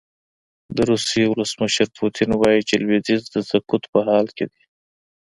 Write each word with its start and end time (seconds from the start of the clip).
د 0.75 0.77
روسیې 0.91 1.25
ولسمشر 1.29 1.87
پوتین 1.97 2.29
وايي 2.35 2.61
چې 2.69 2.75
لویدیځ 2.83 3.23
د 3.33 3.37
سقوط 3.49 3.83
په 3.91 3.99
حال 4.07 4.27
کې 4.37 4.45
دی. 4.51 4.63